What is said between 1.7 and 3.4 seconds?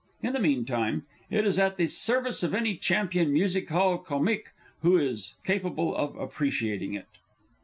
the service of any Champion